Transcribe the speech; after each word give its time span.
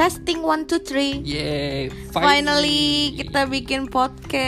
Testing 0.00 0.40
one 0.40 0.64
two 0.64 0.80
three. 0.80 1.20
Yeay, 1.20 1.92
Finally 2.08 3.20
kita 3.20 3.44
bikin 3.44 3.84
podcast. 3.84 4.40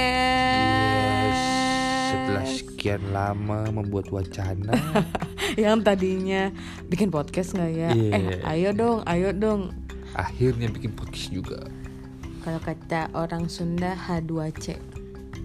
Setelah 2.09 2.47
sekian 2.49 3.13
lama 3.13 3.69
membuat 3.69 4.09
wacana 4.09 4.73
Yang 5.61 5.85
tadinya 5.85 6.49
bikin 6.89 7.13
podcast 7.13 7.53
nggak 7.53 7.69
ya? 7.69 7.93
Iya. 7.93 8.13
Eh, 8.17 8.41
ayo 8.49 8.73
dong, 8.73 9.05
ayo 9.05 9.37
dong. 9.37 9.77
Akhirnya 10.17 10.73
bikin 10.73 10.97
podcast 10.97 11.29
juga 11.29 11.69
Kalau 12.49 12.57
kata 12.57 13.13
orang 13.13 13.45
Sunda 13.53 13.93
H2C. 13.93 14.81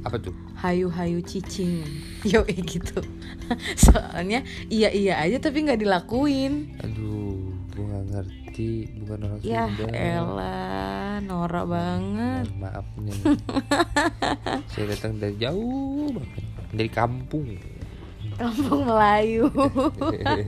Apa 0.07 0.24
tuh? 0.24 0.32
Hayu-hayu 0.64 1.19
cicing. 1.19 1.83
Yo 2.32 2.47
gitu. 2.47 3.04
Soalnya 3.92 4.47
iya 4.71 4.87
iya 4.87 5.19
aja 5.19 5.51
tapi 5.51 5.68
nggak 5.68 5.83
dilakuin. 5.83 6.79
Aduh, 6.79 7.26
ngerti 8.57 8.74
Bukan 9.06 9.20
orang 9.25 9.39
Ya 9.46 9.70
Sunda 9.70 9.86
elah, 9.93 11.14
norak 11.21 11.65
banget. 11.70 12.46
Mohon 12.50 12.61
Maaf 12.61 12.88
nih 12.98 13.20
Saya 14.74 14.86
datang 14.93 15.14
dari 15.21 15.36
jauh 15.38 16.10
banget 16.11 16.43
Dari 16.74 16.89
kampung 16.92 17.46
Kampung 18.38 18.86
Melayu. 18.86 19.50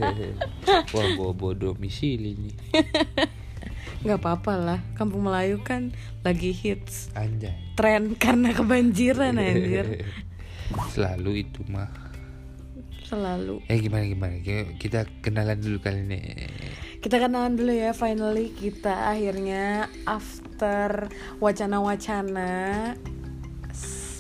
Wah, 0.94 1.08
bawa-bawa 1.17 1.58
domisili 1.58 2.38
nih 2.38 2.55
nggak 4.00 4.16
apa-apa 4.16 4.53
lah. 4.55 4.80
Kampung 4.95 5.28
Melayu 5.28 5.59
kan 5.59 5.91
lagi 6.23 6.55
hits. 6.55 7.12
Anjay 7.20 7.52
Tren 7.76 8.16
karena 8.16 8.55
kebanjiran 8.55 9.36
anjir. 9.36 10.08
Selalu 10.95 11.44
itu 11.44 11.67
mah 11.67 11.89
Selalu. 13.03 13.66
Eh 13.66 13.81
gimana 13.81 14.05
gimana 14.05 14.38
Kita 14.78 15.03
kenalan 15.26 15.58
dulu 15.58 15.81
kali 15.81 16.05
ini 16.05 16.20
Kita 16.99 17.16
kenalan 17.16 17.55
dulu 17.55 17.71
ya 17.71 17.95
finally 17.95 18.52
kita 18.52 19.16
akhirnya 19.16 19.88
after 20.03 21.08
wacana-wacana 21.39 22.92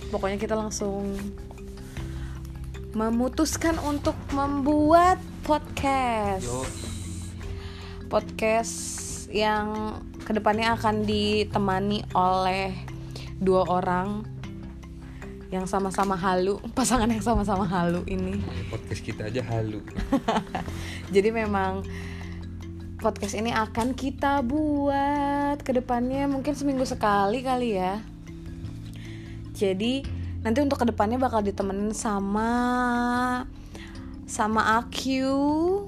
pokoknya 0.09 0.39
kita 0.39 0.55
langsung 0.55 1.11
memutuskan 2.95 3.77
untuk 3.83 4.15
membuat 4.31 5.21
podcast. 5.43 6.47
Podcast 8.07 8.73
yang 9.29 9.99
ke 10.25 10.31
depannya 10.33 10.73
akan 10.73 11.05
ditemani 11.05 12.07
oleh 12.17 12.73
dua 13.37 13.67
orang 13.69 14.25
yang 15.51 15.67
sama-sama 15.67 16.17
halu, 16.17 16.63
pasangan 16.77 17.11
yang 17.11 17.21
sama-sama 17.21 17.67
halu 17.67 18.07
ini. 18.09 18.41
Podcast 18.73 19.01
kita 19.05 19.29
aja 19.29 19.43
halu 19.45 19.83
Jadi 21.13 21.29
memang 21.29 21.85
podcast 22.99 23.33
ini 23.39 23.55
akan 23.55 23.95
kita 23.95 24.43
buat 24.43 25.63
ke 25.63 25.71
depannya 25.71 26.27
mungkin 26.27 26.51
seminggu 26.51 26.83
sekali 26.83 27.39
kali 27.39 27.79
ya. 27.79 28.03
Jadi 29.55 30.03
nanti 30.43 30.59
untuk 30.59 30.83
ke 30.83 30.85
depannya 30.87 31.15
bakal 31.19 31.39
ditemenin 31.43 31.95
sama 31.95 32.51
sama 34.27 34.83
Aku, 34.83 35.87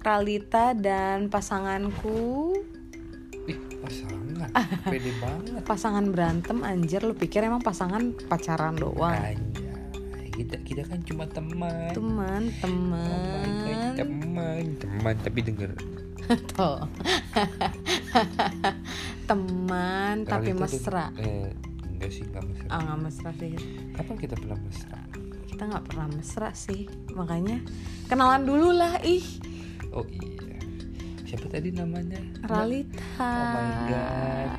Ralita 0.00 0.72
dan 0.72 1.28
pasanganku. 1.28 2.56
Ih 3.46 3.60
pasangan 3.78 4.20
Pede 4.92 5.12
banget 5.22 5.62
Pasangan 5.62 6.04
berantem 6.10 6.64
anjir 6.66 7.04
lu 7.04 7.14
pikir 7.14 7.44
emang 7.44 7.62
pasangan 7.62 8.16
pacaran 8.26 8.74
doang. 8.74 9.14
Anjay 9.14 9.75
kita, 10.36 10.56
kita 10.60 10.82
kan 10.84 11.00
cuma 11.00 11.24
teman 11.26 11.90
Teman, 11.90 12.42
Teman, 12.54 13.02
teman. 13.94 13.96
teman, 13.96 14.64
teman, 14.76 15.14
tapi 15.18 15.38
denger 15.40 15.72
Tuh. 16.52 16.82
teman 19.30 20.14
tapi 20.22 20.50
Realita 20.50 20.58
tuh- 20.58 20.72
mesra. 20.74 21.04
Eh, 21.16 21.50
enggak 21.88 22.10
sih, 22.10 22.22
enggak 22.24 22.44
mesra. 22.44 22.66
Ah 22.68 22.78
nggak 22.82 22.98
mesra 23.00 23.30
sih. 23.32 23.52
Kapan 23.92 24.16
kita 24.18 24.34
pernah 24.34 24.58
mesra? 24.58 24.98
Kita 25.46 25.62
nggak 25.64 25.84
pernah 25.84 26.06
mesra 26.10 26.48
sih. 26.52 26.82
Makanya 27.10 27.58
kenalan 28.06 28.42
dulu 28.42 28.68
lah 28.70 28.98
ih. 29.00 29.24
Oh 29.90 30.04
iya. 30.04 30.58
Siapa 31.24 31.46
tadi 31.48 31.70
namanya? 31.70 32.18
Ralita. 32.42 33.22
Oh 33.22 33.46
my 33.48 33.70
god. 33.86 34.50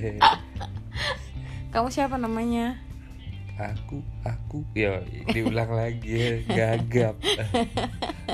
Kamu 1.72 1.88
siapa 1.88 2.16
namanya? 2.16 2.80
Aku, 3.60 4.00
aku. 4.24 4.64
Ya, 4.72 5.04
diulang 5.28 5.70
lagi 5.76 6.08
ya, 6.08 6.32
gagap. 6.56 7.20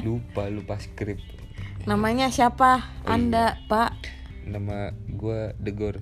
lupa, 0.07 0.47
lupa 0.47 0.79
skrip. 0.79 1.19
Namanya 1.87 2.31
siapa? 2.31 2.83
Oh, 3.07 3.15
Anda, 3.15 3.59
Pak. 3.67 3.93
Nama 4.47 4.95
gua 5.11 5.55
Degor. 5.59 5.99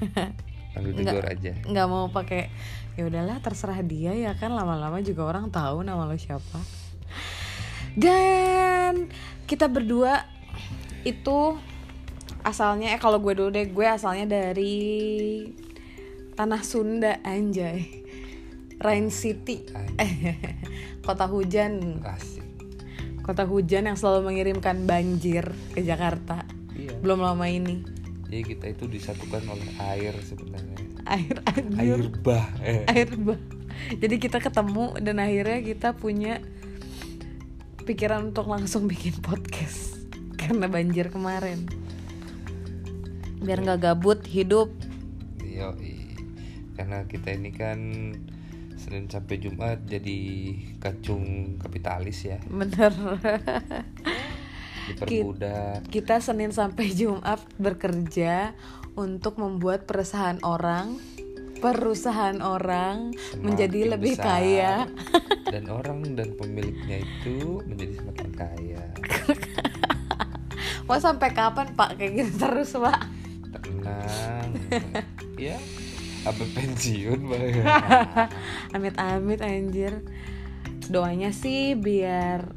Panggil 0.74 0.94
Degor 0.94 1.26
aja. 1.26 1.52
Nggak 1.66 1.86
mau 1.90 2.06
pakai. 2.10 2.50
Ya 2.94 3.08
udahlah, 3.08 3.40
terserah 3.42 3.80
dia 3.82 4.14
ya 4.14 4.34
kan. 4.38 4.54
Lama-lama 4.54 5.02
juga 5.02 5.26
orang 5.26 5.50
tahu 5.50 5.82
nama 5.82 6.06
lo 6.06 6.14
siapa. 6.18 6.60
Dan 7.98 9.10
kita 9.44 9.68
berdua 9.68 10.24
itu 11.02 11.58
asalnya 12.42 12.94
eh 12.94 13.00
kalau 13.00 13.22
gue 13.22 13.34
dulu 13.38 13.50
deh 13.54 13.70
gue 13.70 13.86
asalnya 13.86 14.26
dari 14.26 15.46
tanah 16.34 16.62
Sunda 16.66 17.22
anjay 17.22 18.01
Rain 18.82 19.08
City 19.08 19.62
Anjay. 19.70 20.34
kota 21.06 21.24
hujan 21.24 22.02
Asik. 22.02 22.42
kota 23.22 23.42
hujan 23.42 23.86
yang 23.86 23.94
selalu 23.94 24.28
mengirimkan 24.28 24.82
banjir 24.82 25.46
ke 25.72 25.80
Jakarta 25.80 26.42
Iya. 26.72 26.98
belum 26.98 27.20
lama 27.20 27.46
ini 27.46 27.84
Jadi 28.26 28.42
kita 28.48 28.66
itu 28.66 28.88
disatukan 28.88 29.44
oleh 29.46 29.68
air 29.92 30.16
sebenarnya. 30.18 30.76
air 31.04 31.36
Air 31.76 32.00
anjir 32.00 32.08
bah. 32.18 32.48
Eh. 32.58 32.82
air 32.86 33.12
bah 33.14 33.36
jadi 33.92 34.16
kita 34.16 34.38
ketemu 34.38 34.96
dan 34.98 35.16
akhirnya 35.16 35.60
kita 35.60 35.92
punya 35.92 36.40
pikiran 37.82 38.30
untuk 38.30 38.46
langsung 38.46 38.86
bikin 38.86 39.18
podcast 39.18 40.00
karena 40.40 40.64
banjir 40.66 41.08
kemarin 41.08 41.66
biar 43.38 43.58
nggak 43.60 43.80
gabut 43.82 44.22
hidup 44.24 44.70
Yoi. 45.42 46.00
Karena 46.72 47.04
kita 47.04 47.36
ini 47.36 47.52
kan 47.52 47.78
Senin 48.82 49.06
sampai 49.06 49.38
Jumat 49.38 49.86
jadi 49.86 50.18
kacung 50.82 51.56
kapitalis 51.62 52.26
ya. 52.26 52.42
bener 52.50 52.90
Dipermudah. 54.82 55.86
kita 55.86 56.18
Senin 56.18 56.50
sampai 56.50 56.90
Jumat 56.90 57.38
bekerja 57.54 58.50
untuk 58.98 59.38
membuat 59.38 59.86
perusahaan 59.86 60.42
orang 60.42 60.98
perusahaan 61.62 62.42
orang 62.42 63.14
menjadi 63.38 63.86
Semakin 63.86 63.92
lebih 63.94 64.12
besar, 64.18 64.26
kaya 64.26 64.74
dan 65.54 65.64
orang 65.70 66.02
dan 66.18 66.34
pemiliknya 66.34 67.06
itu 67.06 67.62
menjadi 67.70 68.02
semakin 68.02 68.30
kaya. 68.34 68.82
mau 70.90 70.98
sampai 70.98 71.30
kapan 71.30 71.70
Pak 71.78 71.94
kayak 71.94 72.12
gitu 72.18 72.32
terus 72.42 72.74
Pak 72.74 72.98
Tenang. 73.62 74.48
ya, 75.46 75.56
apa 76.22 76.44
pensiun 76.54 77.20
Bang? 77.26 77.54
amit-amit 78.76 79.40
anjir. 79.42 80.02
Doanya 80.86 81.34
sih 81.34 81.74
biar 81.74 82.54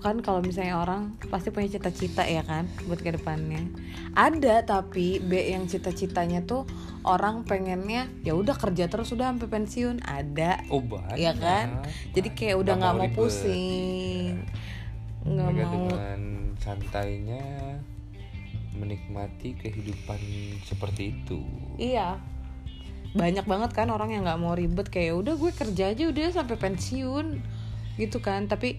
kan 0.00 0.24
kalau 0.24 0.40
misalnya 0.40 0.80
orang 0.80 1.20
pasti 1.28 1.52
punya 1.52 1.76
cita-cita 1.76 2.24
ya 2.24 2.40
kan 2.40 2.64
buat 2.88 3.04
ke 3.04 3.20
depannya 3.20 3.68
ada 4.16 4.64
tapi 4.64 5.20
B 5.20 5.52
yang 5.52 5.68
cita-citanya 5.68 6.40
tuh 6.48 6.64
orang 7.04 7.44
pengennya 7.44 8.08
ya 8.24 8.32
udah 8.32 8.56
kerja 8.56 8.88
terus 8.90 9.12
udah 9.14 9.32
sampai 9.32 9.48
pensiun. 9.48 10.02
Ada. 10.04 10.66
Oh 10.72 10.82
banyak. 10.82 11.16
ya 11.20 11.32
kan? 11.36 11.84
Jadi 12.16 12.28
kayak 12.34 12.56
udah 12.60 12.74
nggak 12.76 12.94
mau 12.96 13.06
ribet. 13.06 13.16
pusing. 13.16 14.32
Nggak 15.24 15.48
Mereka 15.52 15.68
mau. 15.68 15.84
dengan 15.88 16.20
santainya 16.60 17.44
menikmati 18.76 19.52
kehidupan 19.60 20.20
seperti 20.64 21.12
itu. 21.12 21.44
iya 21.76 22.16
banyak 23.10 23.42
banget 23.42 23.70
kan 23.74 23.90
orang 23.90 24.14
yang 24.14 24.22
nggak 24.22 24.40
mau 24.40 24.54
ribet 24.54 24.86
kayak 24.86 25.18
udah 25.18 25.34
gue 25.34 25.50
kerja 25.50 25.90
aja 25.90 26.04
udah 26.06 26.30
sampai 26.30 26.56
pensiun 26.56 27.26
gitu 27.98 28.18
kan. 28.22 28.46
Tapi 28.46 28.78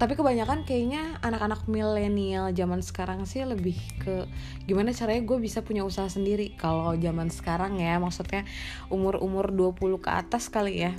tapi 0.00 0.16
kebanyakan 0.16 0.64
kayaknya 0.64 1.20
anak-anak 1.20 1.68
milenial 1.68 2.48
zaman 2.56 2.80
sekarang 2.80 3.28
sih 3.28 3.44
lebih 3.44 3.76
ke 4.00 4.24
gimana 4.64 4.96
caranya 4.96 5.28
gue 5.28 5.38
bisa 5.42 5.60
punya 5.60 5.84
usaha 5.84 6.08
sendiri. 6.08 6.56
Kalau 6.56 6.96
zaman 6.96 7.28
sekarang 7.28 7.76
ya 7.76 8.00
maksudnya 8.00 8.48
umur-umur 8.88 9.52
20 9.52 10.00
ke 10.00 10.08
atas 10.08 10.48
kali 10.48 10.88
ya 10.88 10.96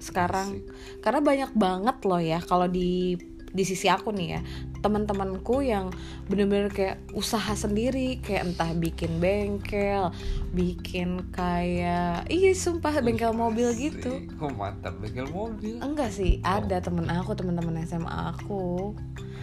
sekarang. 0.00 0.64
Karena 1.04 1.20
banyak 1.20 1.50
banget 1.52 1.96
loh 2.08 2.22
ya 2.24 2.40
kalau 2.40 2.70
di 2.72 3.20
di 3.52 3.64
sisi 3.68 3.84
aku 3.92 4.16
nih 4.16 4.28
ya 4.32 4.40
teman-temanku 4.82 5.62
yang 5.62 5.88
bener-bener 6.26 6.68
kayak 6.68 6.96
usaha 7.12 7.54
sendiri 7.54 8.18
kayak 8.18 8.50
entah 8.50 8.74
bikin 8.74 9.16
bengkel 9.16 10.10
bikin 10.50 11.22
kayak 11.30 12.26
iya 12.26 12.50
sumpah 12.52 12.98
bengkel 12.98 13.30
mobil 13.32 13.70
gitu. 13.72 14.18
Oh 14.36 14.50
mantap 14.50 14.98
bengkel 14.98 15.24
mobil. 15.26 15.78
enggak 15.78 16.10
sih 16.10 16.42
ada 16.42 16.78
temen 16.78 17.06
aku 17.06 17.32
teman-teman 17.32 17.80
SMA 17.82 18.10
aku 18.32 18.92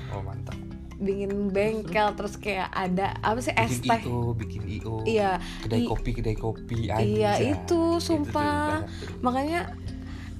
Oh 0.10 0.22
mantap. 0.22 0.60
bikin 0.98 1.48
bengkel 1.48 2.12
terus 2.12 2.36
kayak 2.36 2.68
ada 2.70 3.16
apa 3.22 3.40
sih 3.40 3.56
es 3.56 3.80
teh 3.80 4.04
io 4.04 4.34
bikin 4.34 4.68
io 4.68 5.00
iya 5.04 5.40
kedai 5.62 5.80
i- 5.80 5.88
kopi 5.88 6.12
kedai 6.12 6.36
kopi 6.36 6.92
Iya, 6.92 7.00
anjay. 7.40 7.56
itu, 7.56 7.82
sumpah. 7.98 8.84
tuh. 8.84 9.16
makanya 9.22 9.72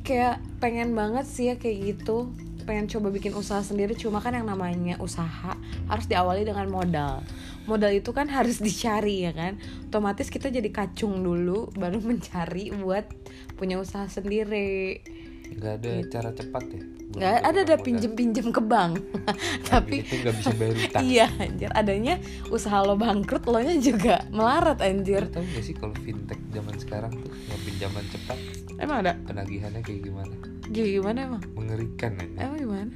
kayak 0.02 0.44
pengen 0.58 0.92
banget 0.92 1.24
sih 1.24 1.48
ya 1.48 1.56
kayak 1.56 1.78
gitu 1.96 2.36
pengen 2.70 2.86
coba 2.86 3.10
bikin 3.10 3.34
usaha 3.34 3.66
sendiri 3.66 3.98
cuma 3.98 4.22
kan 4.22 4.38
yang 4.38 4.46
namanya 4.46 5.02
usaha 5.02 5.58
harus 5.90 6.06
diawali 6.06 6.46
dengan 6.46 6.70
modal. 6.70 7.26
Modal 7.66 7.98
itu 7.98 8.14
kan 8.14 8.30
harus 8.30 8.62
dicari 8.66 9.26
ya 9.26 9.34
kan? 9.34 9.58
Otomatis 9.90 10.30
kita 10.30 10.54
jadi 10.54 10.70
kacung 10.70 11.26
dulu 11.26 11.74
baru 11.74 11.98
mencari 12.14 12.70
buat 12.70 13.10
punya 13.58 13.82
usaha 13.82 14.06
sendiri. 14.06 15.02
Nggak 15.50 15.74
ada 15.82 15.92
cara 16.14 16.30
cepat 16.30 16.64
ya? 16.70 16.84
Nggak 17.10 17.36
ada 17.42 17.60
ada 17.66 17.76
pinjem 17.82 18.14
pinjem 18.14 18.54
ke 18.54 18.62
bank. 18.62 19.02
Tapi 19.74 20.06
itu 20.06 20.22
nggak 20.22 20.36
bisa 20.38 20.54
bayar 20.54 20.76
utang. 20.78 21.02
Iya 21.02 21.28
anjir. 21.42 21.70
Adanya 21.74 22.16
usaha 22.54 22.86
lo 22.86 22.94
bangkrut 22.94 23.50
lo 23.50 23.58
nya 23.58 23.74
juga 23.82 24.22
melarat 24.30 24.78
anjir. 24.86 25.26
Lo 25.26 25.42
tahu 25.42 25.46
gak 25.58 25.66
sih 25.66 25.74
kalau 25.74 25.98
fintech 26.06 26.38
zaman 26.54 26.78
sekarang 26.78 27.18
tuh 27.18 27.34
yang 27.34 27.62
pinjaman 27.66 28.06
cepat 28.14 28.38
emang 28.78 29.04
ada? 29.04 29.14
penagihannya 29.28 29.82
kayak 29.84 30.02
gimana 30.08 30.59
gimana 30.72 31.20
emang? 31.26 31.44
Mengerikan 31.58 32.14
aja 32.22 32.38
emang 32.46 32.60
gimana? 32.62 32.92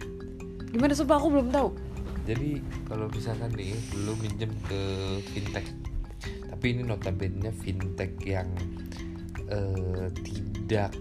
Gimana? 0.73 0.91
Sumpah 0.93 1.17
aku 1.17 1.27
belum 1.33 1.49
tahu. 1.49 1.69
Jadi 2.23 2.63
kalau 2.87 3.11
misalkan 3.11 3.51
nih 3.57 3.75
lu 4.05 4.13
minjem 4.21 4.51
ke 4.69 4.81
fintech. 5.33 5.67
Tapi 6.47 6.65
ini 6.71 6.81
notabene 6.87 7.51
fintech 7.51 8.15
yang 8.23 8.47
eh, 9.49 10.07
tidak 10.23 10.95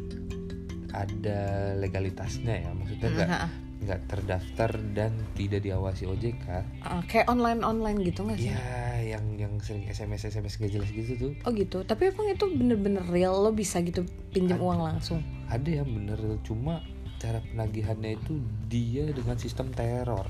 ada 0.92 1.40
legalitasnya 1.78 2.68
ya. 2.68 2.70
Maksudnya 2.74 3.08
nggak 3.12 3.28
Nah, 3.28 3.50
nggak 3.82 4.00
terdaftar 4.06 4.70
dan 4.94 5.10
tidak 5.34 5.66
diawasi 5.66 6.06
OJK 6.06 6.46
ah, 6.86 7.02
kayak 7.10 7.26
online 7.26 7.66
online 7.66 7.98
gitu 8.06 8.22
nggak 8.22 8.38
sih? 8.38 8.54
Ya 8.54 9.18
yang 9.18 9.26
yang 9.34 9.58
sering 9.58 9.90
SMS 9.90 10.30
SMS 10.30 10.54
gak 10.54 10.70
jelas 10.70 10.90
gitu 10.94 11.12
tuh. 11.18 11.32
Oh 11.42 11.50
gitu. 11.50 11.82
Tapi 11.82 12.14
emang 12.14 12.30
itu 12.30 12.46
bener-bener 12.46 13.02
real? 13.10 13.34
Lo 13.42 13.50
bisa 13.50 13.82
gitu 13.82 14.06
pinjam 14.30 14.62
uang 14.62 14.86
langsung 14.86 15.18
ada 15.48 15.70
yang 15.72 15.88
bener 15.88 16.18
cuma 16.42 16.84
cara 17.16 17.38
penagihannya 17.44 18.18
itu 18.18 18.38
dia 18.66 19.06
dengan 19.08 19.34
sistem 19.34 19.70
teror. 19.70 20.26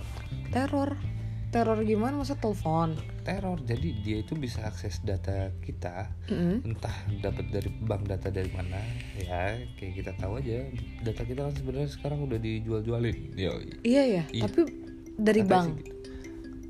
Teror. 0.48 0.96
Teror 1.48 1.84
gimana 1.84 2.16
masa 2.16 2.32
telepon? 2.32 2.96
Teror 3.22 3.60
jadi 3.60 3.92
dia 4.00 4.16
itu 4.20 4.32
bisa 4.32 4.64
akses 4.64 5.04
data 5.04 5.52
kita 5.60 6.08
Mm-mm. 6.26 6.64
entah 6.64 6.96
dapat 7.20 7.44
dari 7.52 7.68
bank 7.84 8.08
data 8.08 8.32
dari 8.32 8.48
mana 8.48 8.80
ya 9.14 9.60
kayak 9.76 10.00
kita 10.00 10.12
tahu 10.16 10.40
aja 10.40 10.64
data 11.04 11.22
kita 11.22 11.44
kan 11.44 11.52
sebenarnya 11.52 11.92
sekarang 11.92 12.24
udah 12.24 12.40
dijual-jualin. 12.40 13.36
Yo 13.36 13.52
iya 13.84 14.02
ya 14.02 14.22
Iya. 14.32 14.48
tapi 14.48 14.60
dari 15.12 15.44
katanya 15.44 15.52
bank? 15.52 15.68
sih 15.68 15.84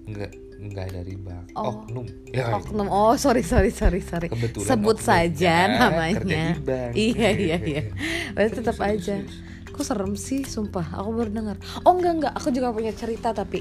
enggak 0.03 0.33
enggak 0.62 0.94
dari 0.94 1.14
bank 1.19 1.50
Oh. 1.53 1.82
oknum. 1.82 2.06
Ya 2.31 2.55
oknum. 2.55 2.87
Oh 2.88 3.12
sorry 3.14 3.43
sorry 3.43 3.69
sorry 3.69 4.00
sorry. 4.00 4.31
Kebetulan 4.31 4.64
sebut 4.64 4.97
saja 4.97 5.69
kerja 5.69 5.76
namanya. 5.76 6.44
di 6.55 6.62
bank. 6.62 6.93
iya 7.11 7.29
iya 7.35 7.56
iya. 7.61 7.82
Berarti 8.35 8.55
tetap 8.59 8.79
aja. 8.79 9.20
kok 9.69 9.85
serem 9.85 10.14
sih 10.14 10.44
sumpah. 10.44 10.97
Aku 10.97 11.12
baru 11.12 11.31
dengar. 11.32 11.56
Oh 11.82 11.97
enggak 11.97 12.12
enggak. 12.17 12.32
Aku 12.38 12.49
juga 12.49 12.70
punya 12.70 12.93
cerita 12.93 13.32
tapi 13.32 13.61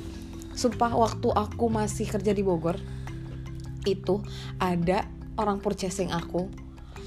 sumpah 0.51 0.91
waktu 0.93 1.31
aku 1.31 1.65
masih 1.67 2.05
kerja 2.05 2.31
di 2.31 2.43
Bogor 2.43 2.75
itu 3.81 4.21
ada 4.55 5.07
orang 5.35 5.57
purchasing 5.57 6.11
aku 6.11 6.51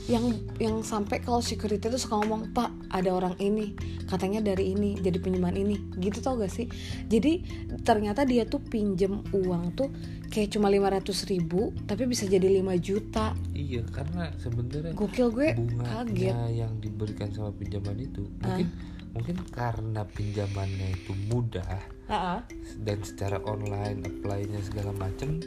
yang 0.04 0.36
yang 0.60 0.84
sampai 0.84 1.24
kalau 1.24 1.40
security 1.40 1.88
tuh 1.88 1.96
suka 1.96 2.20
ngomong 2.20 2.52
pak 2.52 2.68
ada 2.92 3.08
orang 3.08 3.32
ini 3.40 3.72
katanya 4.04 4.44
dari 4.44 4.76
ini 4.76 5.00
jadi 5.00 5.16
pinjaman 5.16 5.56
ini. 5.56 5.80
Gitu 5.96 6.20
tau 6.20 6.36
gak 6.36 6.52
sih? 6.52 6.68
Jadi 7.08 7.40
ternyata 7.82 8.28
dia 8.28 8.44
tuh 8.44 8.60
pinjem 8.60 9.24
uang 9.32 9.72
tuh 9.72 9.88
kayak 10.28 10.52
cuma 10.52 10.68
500 10.68 11.30
ribu 11.32 11.72
tapi 11.88 12.04
bisa 12.04 12.28
jadi 12.28 12.44
5 12.60 12.76
juta. 12.78 13.32
Iya 13.56 13.80
karena 13.88 14.28
sebenarnya 14.36 14.92
gokil 14.92 15.28
gue 15.32 15.48
kaget. 15.80 16.34
yang 16.52 16.72
diberikan 16.78 17.32
sama 17.32 17.50
pinjaman 17.56 17.96
itu 17.96 18.28
Ah. 18.44 18.60
mungkin 18.60 18.68
mungkin 19.14 19.36
karena 19.54 20.02
pinjamannya 20.04 21.00
itu 21.00 21.14
mudah 21.30 21.64
Ah, 22.10 22.14
ah. 22.36 22.40
dan 22.82 22.98
secara 23.00 23.38
online 23.46 24.02
apply-nya 24.02 24.58
segala 24.60 24.90
macem 24.90 25.38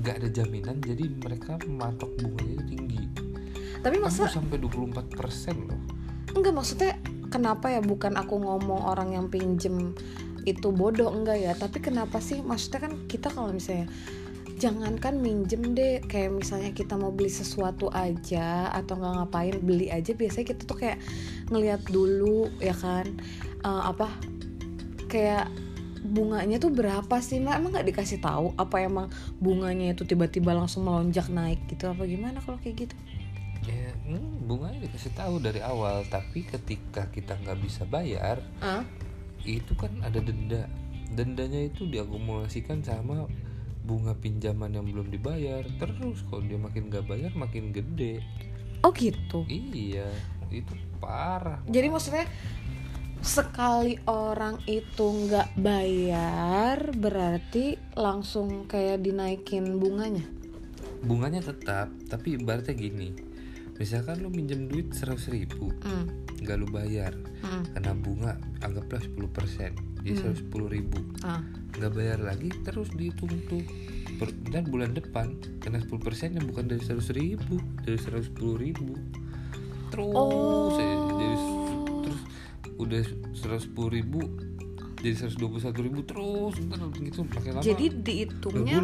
nggak 0.00 0.16
ada 0.24 0.28
jaminan 0.32 0.80
jadi 0.80 1.04
mereka 1.20 1.60
mematok 1.68 2.08
bunganya 2.18 2.56
itu 2.56 2.64
tinggi 2.72 3.02
tapi 3.80 3.96
masa 4.02 4.26
sampai 4.26 4.58
24% 4.58 5.70
loh. 5.70 5.80
Enggak 6.34 6.54
maksudnya 6.54 6.92
kenapa 7.30 7.70
ya 7.70 7.80
bukan 7.80 8.18
aku 8.18 8.38
ngomong 8.42 8.86
orang 8.86 9.14
yang 9.14 9.26
pinjem 9.30 9.94
itu 10.44 10.68
bodoh 10.74 11.10
enggak 11.14 11.38
ya? 11.38 11.52
Tapi 11.54 11.78
kenapa 11.78 12.18
sih? 12.18 12.42
Maksudnya 12.42 12.90
kan 12.90 12.92
kita 13.06 13.30
kalau 13.30 13.54
misalnya 13.54 13.86
jangankan 14.60 15.16
minjem 15.16 15.72
deh 15.72 16.04
kayak 16.04 16.36
misalnya 16.36 16.70
kita 16.76 16.92
mau 17.00 17.08
beli 17.08 17.32
sesuatu 17.32 17.88
aja 17.96 18.68
atau 18.76 19.00
nggak 19.00 19.14
ngapain 19.16 19.56
beli 19.64 19.88
aja 19.88 20.12
biasanya 20.12 20.46
kita 20.52 20.62
tuh 20.68 20.76
kayak 20.76 20.98
ngelihat 21.48 21.80
dulu 21.88 22.52
ya 22.60 22.76
kan? 22.76 23.08
Eh, 23.64 23.82
apa? 23.88 24.12
Kayak 25.08 25.48
bunganya 26.00 26.56
tuh 26.56 26.72
berapa 26.72 27.20
sih 27.20 27.44
emang 27.44 27.72
nggak 27.72 27.92
dikasih 27.92 28.24
tahu 28.24 28.56
apa 28.56 28.80
emang 28.80 29.12
bunganya 29.36 29.92
itu 29.92 30.08
tiba-tiba 30.08 30.56
langsung 30.56 30.88
melonjak 30.88 31.28
naik 31.28 31.60
gitu 31.68 31.92
apa 31.92 32.08
gimana 32.08 32.40
kalau 32.40 32.56
kayak 32.56 32.88
gitu 32.88 32.94
ya 33.70 33.94
hmm, 34.10 34.50
bunganya 34.50 34.82
dikasih 34.82 35.14
tahu 35.14 35.38
dari 35.38 35.62
awal 35.62 36.02
tapi 36.10 36.42
ketika 36.42 37.06
kita 37.14 37.38
nggak 37.38 37.58
bisa 37.62 37.86
bayar 37.86 38.42
ah 38.58 38.82
itu 39.44 39.72
kan 39.76 39.92
ada 40.04 40.20
denda. 40.20 40.68
Dendanya 41.10 41.66
itu 41.66 41.88
diakumulasikan 41.90 42.84
sama 42.84 43.26
bunga 43.82 44.14
pinjaman 44.14 44.76
yang 44.76 44.86
belum 44.86 45.10
dibayar. 45.10 45.64
Terus 45.80 46.22
kalau 46.28 46.44
dia 46.44 46.60
makin 46.60 46.92
nggak 46.92 47.06
bayar 47.08 47.32
makin 47.34 47.72
gede. 47.74 48.22
Oh 48.84 48.92
gitu? 48.94 49.44
Iya 49.48 50.08
itu 50.50 50.74
parah. 50.98 51.62
Jadi 51.66 51.86
maksudnya 51.90 52.26
sekali 53.20 54.00
orang 54.08 54.60
itu 54.64 55.04
nggak 55.04 55.60
bayar 55.60 56.88
berarti 56.96 57.76
langsung 57.92 58.64
kayak 58.64 59.04
dinaikin 59.04 59.76
bunganya. 59.76 60.24
bunganya 61.00 61.40
tetap 61.40 61.88
tapi 62.12 62.36
ibaratnya 62.36 62.76
gini 62.76 63.16
misalkan 63.80 64.20
lu 64.20 64.28
minjem 64.28 64.68
duit 64.68 64.92
seratus 64.92 65.26
ribu 65.26 65.72
Hmm. 65.80 66.04
nggak 66.38 66.56
lu 66.56 66.68
bayar 66.68 67.16
Hmm. 67.40 67.64
kena 67.72 67.92
bunga 67.94 68.32
anggaplah 68.60 69.00
10% 69.00 69.72
jadi 69.98 70.12
Hmm. 70.14 70.36
110 70.36 70.68
ribu 70.68 71.00
Ah. 71.22 71.40
nggak 71.72 71.92
bayar 71.92 72.18
lagi 72.20 72.52
terus 72.62 72.92
dihitung 72.92 73.32
tuh 73.48 73.64
dan 74.46 74.68
bulan 74.68 74.92
depan 74.92 75.32
kena 75.58 75.80
10% 75.80 76.36
yang 76.36 76.44
bukan 76.44 76.68
dari 76.68 76.78
100 76.78 77.08
ribu 77.10 77.56
dari 77.80 77.96
110 77.96 78.52
ribu 78.54 78.92
terus 79.88 80.12
Oh. 80.12 80.76
jadi 80.76 80.94
terus 81.08 81.42
udah 82.76 83.00
110 83.32 83.88
ribu 83.88 84.20
jadi 85.00 85.16
121 85.18 85.80
ribu 85.80 86.04
terus 86.04 86.52
ntar 86.62 86.84
gitu 86.94 87.24
makin 87.26 87.50
lama 87.54 87.64
Jadi 87.64 87.86
dihitungnya. 87.98 88.76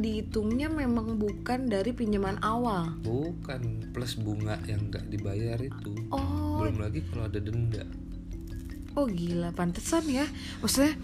Dihitungnya 0.00 0.68
memang 0.68 1.20
bukan 1.20 1.68
dari 1.68 1.92
pinjaman 1.92 2.40
awal. 2.42 2.92
bukan 3.04 3.92
plus 3.94 4.16
bunga 4.16 4.60
yang 4.68 4.88
nggak 4.90 5.08
dibayar 5.08 5.58
itu 5.60 5.92
Oh, 6.12 6.64
belum 6.64 6.80
lagi 6.80 7.00
kalau 7.12 7.28
ada 7.28 7.40
denda 7.40 7.84
oh 8.96 9.06
gila 9.06 9.52
pantesan 9.52 10.08
ya. 10.08 10.24
Maksudnya 10.64 10.96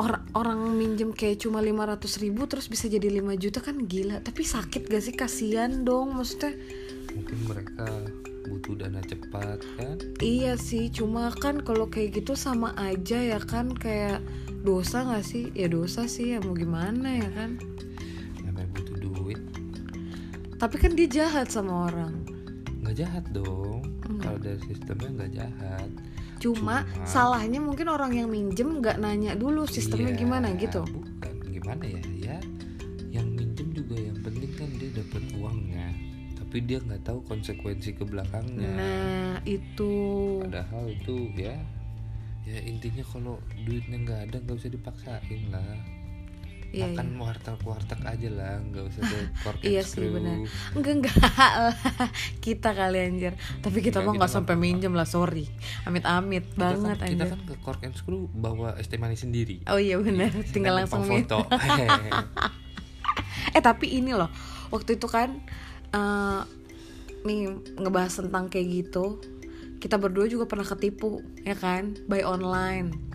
orang 0.00 0.24
orang 0.32 0.60
minjem 0.78 1.10
kayak 1.12 1.44
cuma 1.44 1.60
500 1.60 2.22
ribu 2.22 2.46
terus 2.48 2.70
bisa 2.70 2.86
jadi 2.88 3.10
5 3.10 3.34
juta 3.36 3.58
kan 3.60 3.76
gila. 3.84 4.22
Tapi 4.22 4.42
sakit 4.46 4.88
gak 4.88 5.02
sih 5.02 5.14
kasihan 5.18 5.82
dong 5.82 6.16
maksudnya. 6.16 6.54
mungkin 7.12 7.44
mereka 7.44 7.84
butuh 8.48 8.72
dana 8.72 9.04
cepat 9.04 9.60
kan 9.76 10.00
Iya 10.24 10.56
sih, 10.56 10.88
cuma 10.88 11.28
kan 11.36 11.60
kalau 11.60 11.92
kayak 11.92 12.24
gitu 12.24 12.32
sama 12.32 12.72
aja 12.80 13.20
ya 13.20 13.36
kan 13.36 13.68
kayak 13.76 14.24
dosa 14.64 15.04
gak 15.04 15.26
sih? 15.26 15.52
Ya 15.52 15.68
dosa 15.68 16.08
sih 16.08 16.32
ya 16.32 16.38
mau 16.40 16.56
gimana 16.56 17.20
ya 17.20 17.28
kan? 17.36 17.60
Tapi 20.62 20.76
kan 20.78 20.94
dia 20.94 21.08
jahat 21.10 21.50
sama 21.50 21.90
orang. 21.90 22.14
nggak 22.78 22.98
jahat 22.98 23.24
dong 23.30 23.78
Enggak. 24.02 24.22
kalau 24.26 24.38
dari 24.38 24.58
sistemnya 24.60 25.08
nggak 25.12 25.32
jahat 25.32 25.90
Cuma, 26.38 26.82
Cuma- 26.82 27.06
salahnya 27.06 27.58
mungkin 27.58 27.86
orang 27.86 28.10
yang 28.12 28.26
minjem 28.26 28.78
nggak 28.78 28.98
nanya 28.98 29.34
dulu 29.34 29.66
sistemnya 29.66 30.10
Iya, 30.10 30.18
gimana 30.18 30.50
gitu. 30.54 30.82
bukan 30.84 31.34
gimana 31.48 31.84
ya 31.86 32.02
ya 32.18 32.36
yang 33.08 33.30
minjem 33.30 33.70
juga 33.70 33.94
yang 33.94 34.18
penting 34.18 34.50
kan 34.52 34.66
dia 34.76 34.90
dapat 34.92 35.22
uangnya 35.32 35.88
tapi 36.34 36.56
dia 36.60 36.78
nggak 36.80 37.02
tahu 37.02 37.22
konsekuensi 37.22 37.94
ke 37.94 38.02
belakangnya 38.02 38.70
Nah 38.74 39.34
itu. 39.44 39.94
padahal 40.42 40.90
itu 40.90 41.30
ya 41.32 41.54
ya 42.42 42.58
intinya 42.60 43.06
kalau 43.06 43.38
duitnya 43.62 43.96
nggak 44.00 44.20
ada 44.26 44.36
nggak 44.42 44.58
usah 44.58 44.74
dipaksain 44.74 45.42
lah 45.48 45.70
Iya, 46.72 46.88
makan 46.96 47.20
warteg 47.20 47.60
warteg 47.68 48.00
aja 48.00 48.28
lah 48.32 48.56
nggak 48.64 48.84
usah 48.88 49.02
ke 49.04 49.18
cork 49.44 49.60
and 49.60 49.68
Iya 49.68 49.82
sih 49.84 50.08
benar. 50.08 50.36
Enggak 50.72 50.94
enggak 51.04 51.16
lah. 51.20 51.76
Kita 52.44 52.72
kali 52.72 52.98
anjir. 53.04 53.36
Tapi 53.60 53.78
kita 53.84 54.00
mah 54.00 54.16
nggak 54.16 54.32
sampai 54.32 54.56
minjem 54.56 54.96
lah, 54.96 55.04
sorry. 55.04 55.44
Amit-amit 55.84 56.48
kita 56.48 56.72
banget 56.72 56.96
kan, 56.96 57.08
kita 57.12 57.24
anjir. 57.28 57.36
kan 57.36 57.40
ke 57.44 57.54
cork 57.60 57.84
and 57.84 57.92
screw 57.92 58.24
bawa 58.32 58.72
es 58.80 58.88
teh 58.88 58.96
manis 58.96 59.20
sendiri 59.20 59.60
Oh 59.68 59.76
iya 59.76 60.00
benar, 60.00 60.32
Kita 60.32 60.48
tinggal 60.48 60.80
langsung 60.80 61.04
foto 61.04 61.44
Eh 63.56 63.60
tapi 63.60 63.92
ini 63.92 64.16
loh, 64.16 64.32
waktu 64.72 64.96
itu 64.96 65.04
kan 65.12 65.44
eh 65.92 66.40
nih 67.28 67.52
ngebahas 67.76 68.24
tentang 68.24 68.48
kayak 68.48 68.66
gitu. 68.72 69.20
Kita 69.76 70.00
berdua 70.00 70.24
juga 70.24 70.48
pernah 70.48 70.64
ketipu, 70.64 71.20
ya 71.44 71.52
kan? 71.52 72.00
By 72.08 72.24
online. 72.24 73.11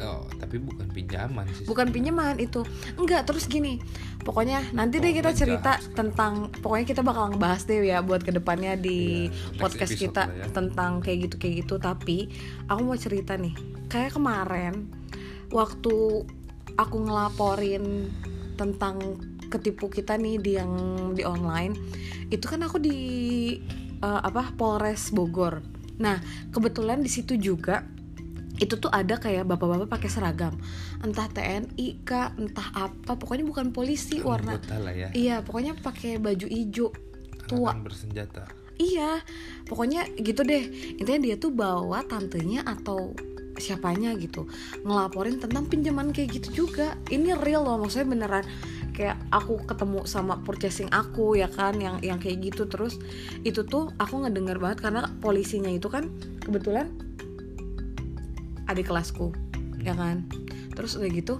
Oh 0.00 0.26
tapi 0.38 0.58
bukan 0.58 0.86
pinjaman 0.90 1.46
sih 1.50 1.64
Bukan 1.64 1.90
pinjaman 1.90 2.36
itu. 2.38 2.62
Enggak, 2.94 3.26
terus 3.26 3.46
gini. 3.46 3.78
Pokoknya 4.22 4.62
nanti 4.72 4.98
deh 4.98 5.10
Oh, 5.10 5.16
kita 5.20 5.30
cerita 5.34 5.72
tentang 5.92 6.48
pokoknya 6.62 6.86
kita 6.86 7.02
bakal 7.04 7.34
ngebahas 7.34 7.62
deh 7.66 7.84
ya 7.84 8.00
buat 8.00 8.22
ke 8.22 8.32
depannya 8.32 8.74
di 8.74 9.28
Iya, 9.28 9.54
next 9.54 9.60
podcast 9.60 9.92
kita 9.94 10.22
ya. 10.30 10.46
tentang 10.50 10.98
kayak 11.04 11.18
gitu 11.30 11.36
kayak 11.38 11.54
gitu. 11.66 11.74
Tapi 11.78 12.16
aku 12.66 12.80
mau 12.82 12.98
cerita 12.98 13.36
nih. 13.36 13.54
Kayak 13.86 14.16
kemarin 14.16 14.88
waktu 15.52 16.26
aku 16.74 16.96
ngelaporin 17.06 18.10
tentang 18.58 18.98
ketipu 19.50 19.86
kita 19.86 20.18
nih 20.18 20.38
di 20.42 20.52
yang 20.58 20.72
di 21.14 21.22
online 21.22 21.74
itu 22.26 22.42
kan 22.50 22.62
aku 22.66 22.82
di 22.82 22.98
eh, 24.02 24.20
apa 24.24 24.50
Polres 24.58 25.14
Bogor. 25.14 25.62
Nah 26.02 26.18
kebetulan 26.50 26.98
di 26.98 27.10
situ 27.10 27.38
juga 27.38 27.86
itu 28.62 28.78
tuh 28.78 28.90
ada 28.90 29.18
kayak 29.18 29.50
bapak-bapak 29.50 29.90
pakai 29.90 30.10
seragam. 30.10 30.54
Entah 31.02 31.26
TNI 31.26 32.06
kah 32.06 32.30
entah 32.38 32.70
apa 32.74 33.18
pokoknya 33.18 33.42
bukan 33.46 33.74
polisi 33.74 34.22
warna 34.22 34.58
lah 34.62 34.94
ya. 34.94 35.08
Iya 35.10 35.36
pokoknya 35.42 35.74
pakai 35.78 36.22
baju 36.22 36.46
hijau 36.46 36.94
tua. 37.50 37.74
kan 37.74 37.82
bersenjata. 37.82 38.46
Iya 38.78 39.22
pokoknya 39.66 40.06
gitu 40.22 40.46
deh. 40.46 40.70
Intinya 40.98 41.20
dia 41.22 41.36
tuh 41.38 41.50
bawa 41.50 42.06
tantenya 42.06 42.62
atau 42.62 43.14
siapanya 43.54 44.18
gitu 44.18 44.50
ngelaporin 44.82 45.38
tentang 45.38 45.66
pinjaman 45.66 46.14
kayak 46.14 46.42
gitu 46.42 46.66
juga. 46.66 46.94
Ini 47.10 47.38
real 47.38 47.66
loh 47.66 47.78
maksudnya 47.82 48.06
beneran. 48.06 48.46
Kayak 48.94 49.18
aku 49.34 49.66
ketemu 49.66 50.06
sama 50.06 50.38
purchasing 50.46 50.86
aku 50.94 51.34
ya 51.34 51.50
kan 51.50 51.74
yang 51.82 51.98
yang 52.06 52.22
kayak 52.22 52.54
gitu. 52.54 52.70
Terus 52.70 53.02
itu 53.42 53.66
tuh 53.66 53.90
aku 53.98 54.22
ngedengar 54.22 54.62
banget 54.62 54.86
karena 54.86 55.10
polisinya 55.18 55.70
itu 55.70 55.90
kan 55.90 56.06
kebetulan 56.38 56.90
adik 58.74 58.90
kelasku 58.90 59.30
ya 59.84 59.94
kan? 59.94 60.26
Terus 60.74 60.98
udah 60.98 61.10
gitu 61.12 61.34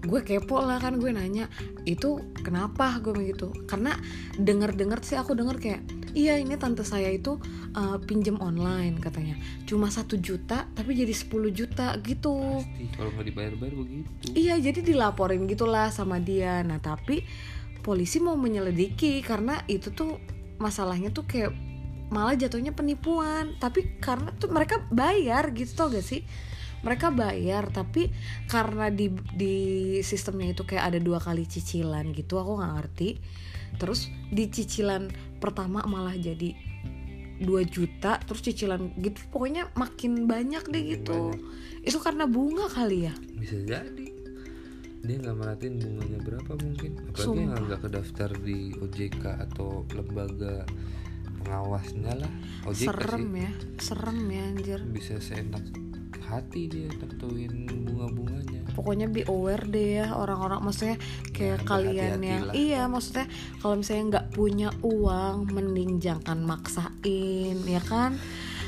gue 0.00 0.24
kepo 0.24 0.64
lah 0.64 0.80
kan 0.80 0.96
gue 0.96 1.12
nanya 1.12 1.46
itu 1.84 2.18
kenapa? 2.40 2.96
Gue 3.04 3.12
begitu 3.12 3.52
karena 3.68 3.94
denger 4.40 4.72
denger 4.74 4.98
sih 5.04 5.16
aku 5.20 5.36
denger 5.36 5.60
kayak 5.60 5.80
iya 6.16 6.40
ini 6.40 6.58
tante 6.58 6.82
saya 6.82 7.12
itu 7.12 7.38
uh, 7.76 8.00
pinjam 8.02 8.40
online 8.40 8.98
katanya. 8.98 9.36
Cuma 9.68 9.92
satu 9.92 10.16
juta 10.18 10.66
tapi 10.72 10.96
jadi 10.96 11.12
10 11.12 11.30
juta 11.52 11.94
gitu. 12.00 12.64
Pasti 12.64 12.84
kalau 12.96 13.10
nggak 13.14 13.26
dibayar-bayar 13.30 13.74
begitu. 13.76 14.24
Iya 14.32 14.56
jadi 14.58 14.80
dilaporin 14.80 15.44
gitulah 15.46 15.92
sama 15.92 16.18
dia. 16.18 16.64
Nah 16.64 16.80
tapi 16.80 17.22
polisi 17.80 18.20
mau 18.20 18.36
menyelidiki 18.36 19.24
Karena 19.24 19.56
itu 19.68 19.92
tuh 19.92 20.20
masalahnya 20.60 21.12
tuh 21.12 21.28
kayak 21.28 21.52
malah 22.10 22.34
jatuhnya 22.34 22.72
penipuan. 22.72 23.54
Tapi 23.60 24.00
karena 24.00 24.32
tuh 24.34 24.50
mereka 24.50 24.82
bayar 24.90 25.52
gitu 25.52 25.76
tau 25.76 25.92
gak 25.92 26.02
sih 26.02 26.24
mereka 26.80 27.12
bayar 27.12 27.68
tapi 27.68 28.08
karena 28.48 28.88
di 28.88 29.12
di 29.36 29.56
sistemnya 30.00 30.56
itu 30.56 30.64
kayak 30.64 30.94
ada 30.94 30.98
dua 31.00 31.20
kali 31.20 31.44
cicilan 31.44 32.12
gitu 32.16 32.40
aku 32.40 32.60
nggak 32.60 32.72
ngerti. 32.80 33.08
Terus 33.76 34.08
di 34.32 34.44
cicilan 34.48 35.08
pertama 35.38 35.84
malah 35.86 36.16
jadi 36.16 36.52
2 37.40 37.48
juta 37.72 38.20
terus 38.20 38.44
cicilan 38.44 38.92
gitu 39.00 39.16
pokoknya 39.32 39.72
makin 39.72 40.28
banyak 40.28 40.60
deh 40.68 40.84
gitu. 40.96 41.32
itu 41.80 41.96
karena 41.96 42.28
bunga 42.28 42.68
kali 42.68 43.08
ya? 43.08 43.14
Bisa 43.40 43.56
jadi. 43.64 44.08
Dia 45.00 45.16
nggak 45.16 45.36
merhatiin 45.40 45.80
bunganya 45.80 46.18
berapa 46.20 46.52
mungkin. 46.60 46.92
Apalagi 47.08 47.40
yang 47.40 47.64
nggak 47.64 47.80
kedaftar 47.88 48.30
di 48.36 48.76
OJK 48.76 49.24
atau 49.48 49.88
lembaga 49.96 50.68
pengawasnya 51.40 52.20
lah. 52.20 52.32
OJK 52.68 52.84
serem 52.84 53.24
sih. 53.24 53.40
ya 53.40 53.52
serem 53.80 54.18
ya 54.28 54.42
anjir. 54.44 54.80
Bisa 54.92 55.16
seenak 55.24 55.64
hati 56.30 56.70
dia 56.70 56.86
tentuin 56.94 57.66
bunga-bunganya. 57.66 58.62
Pokoknya 58.70 59.10
be 59.10 59.26
aware 59.26 59.66
deh 59.66 59.98
ya 59.98 60.14
orang-orang 60.14 60.62
maksudnya 60.62 60.96
kayak 61.34 61.60
Ya, 61.60 61.66
kalian 61.66 62.18
yang 62.22 62.42
lah. 62.46 62.54
iya 62.54 62.82
maksudnya 62.86 63.26
kalau 63.58 63.74
misalnya 63.76 64.04
nggak 64.16 64.26
punya 64.30 64.68
uang 64.80 65.50
mending 65.50 65.98
jangan 65.98 66.38
maksain 66.40 67.56
ya 67.66 67.82
kan? 67.82 68.14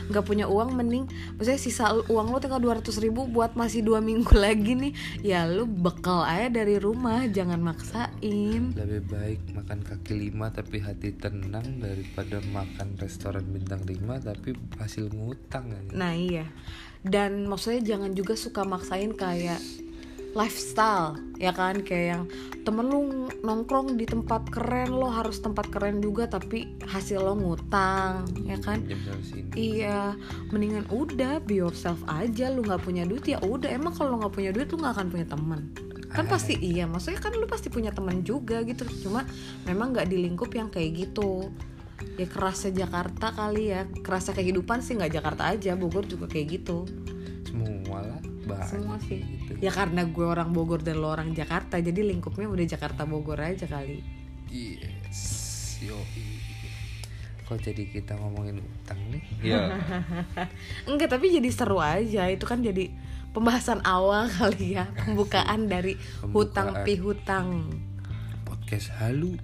Nggak 0.03 0.27
punya 0.27 0.51
uang 0.51 0.75
mending 0.75 1.07
maksudnya 1.39 1.57
sisa 1.57 1.95
uang 2.11 2.27
lu 2.29 2.43
tinggal 2.43 2.59
200 2.59 2.83
ribu 2.99 3.31
buat 3.31 3.55
masih 3.55 3.87
dua 3.87 4.03
minggu 4.03 4.35
lagi 4.35 4.75
nih 4.75 4.93
ya 5.23 5.47
lu 5.47 5.63
bekal 5.65 6.27
aja 6.27 6.51
dari 6.51 6.77
rumah 6.77 7.23
jangan 7.31 7.63
maksain. 7.63 8.75
Lebih 8.75 9.03
baik 9.07 9.41
makan 9.55 9.87
kaki 9.87 10.13
lima 10.19 10.51
tapi 10.51 10.83
hati 10.83 11.15
tenang 11.15 11.79
daripada 11.79 12.43
makan 12.51 12.99
restoran 12.99 13.47
bintang 13.47 13.87
lima 13.87 14.19
tapi 14.19 14.53
hasil 14.77 15.15
ngutang 15.15 15.71
aja. 15.71 15.95
Nah 15.95 16.13
iya 16.13 16.51
Dan 17.03 17.51
maksudnya 17.51 17.83
jangan 17.83 18.15
juga 18.15 18.39
suka 18.39 18.63
maksain 18.63 19.11
kayak 19.15 19.59
lifestyle 20.33 21.19
ya 21.37 21.51
kan? 21.51 21.83
Kayak 21.83 22.07
yang 22.07 22.23
temen 22.63 22.87
lu 22.89 23.29
nongkrong 23.43 23.99
di 23.99 24.07
tempat 24.07 24.47
keren 24.55 24.95
lo 24.95 25.11
harus 25.11 25.43
tempat 25.43 25.67
keren 25.69 25.99
juga 25.99 26.31
tapi 26.31 26.79
hasil 26.87 27.21
lo 27.21 27.35
ngutang 27.35 28.27
ya 28.47 28.57
kan? 28.63 28.87
Iya. 29.59 30.15
Mendingan 30.55 30.87
udah 30.95 31.43
be 31.43 31.59
yourself 31.59 31.99
aja. 32.07 32.49
Lu 32.55 32.63
nggak 32.63 32.87
punya 32.87 33.03
duit 33.03 33.27
ya 33.27 33.43
udah. 33.43 33.69
Emang 33.69 33.93
kalau 33.93 34.15
lo 34.15 34.27
nggak 34.27 34.35
punya 34.35 34.51
duit 34.55 34.71
lu 34.71 34.79
nggak 34.81 34.95
akan 34.95 35.09
punya 35.11 35.27
teman 35.27 35.63
kan 36.13 36.29
pasti 36.29 36.61
iya. 36.61 36.85
Maksudnya 36.85 37.25
kan 37.25 37.33
lu 37.33 37.49
pasti 37.49 37.73
punya 37.73 37.89
teman 37.89 38.21
juga 38.21 38.61
gitu. 38.69 38.85
Cuma 39.01 39.25
memang 39.65 39.97
nggak 39.97 40.13
di 40.13 40.21
lingkup 40.21 40.53
yang 40.53 40.69
kayak 40.69 41.09
gitu 41.09 41.49
ya 42.19 42.27
kerasa 42.29 42.69
Jakarta 42.71 43.33
kali 43.33 43.73
ya. 43.73 43.89
Kerasa 44.03 44.33
kehidupan 44.37 44.81
sih 44.85 44.99
nggak 44.99 45.13
Jakarta 45.13 45.53
aja 45.53 45.75
Bogor 45.75 46.05
juga 46.07 46.27
kayak 46.29 46.47
gitu. 46.61 46.85
Semua 47.47 48.01
lah 48.03 48.21
banyak 48.43 48.67
semua 48.67 48.99
sih. 48.99 49.23
gitu. 49.23 49.55
ya 49.63 49.71
karena 49.71 50.03
gue 50.03 50.27
orang 50.27 50.51
Bogor 50.51 50.83
dan 50.83 50.99
lo 50.99 51.15
orang 51.15 51.31
Jakarta 51.31 51.79
jadi 51.79 52.03
lingkupnya 52.03 52.51
udah 52.51 52.67
Jakarta 52.67 53.07
Bogor 53.07 53.39
aja 53.39 53.71
kali. 53.71 54.03
Yes 54.51 55.63
yo 55.83 55.99
kok 57.43 57.59
jadi 57.59 57.85
kita 57.91 58.15
ngomongin 58.17 58.63
utang 58.63 58.99
nih? 59.11 59.23
Ya 59.43 59.77
enggak 60.89 61.11
tapi 61.11 61.35
jadi 61.35 61.51
seru 61.51 61.83
aja. 61.83 62.31
Itu 62.31 62.47
kan 62.47 62.63
jadi 62.63 62.89
pembahasan 63.35 63.83
awal 63.83 64.31
kali 64.31 64.79
ya 64.79 64.89
pembukaan 64.95 65.67
dari 65.67 65.99
hutang 66.33 66.73
Pembukaan. 66.73 66.87
pihutang 66.87 67.47
podcast 68.47 68.93
halu 69.01 69.37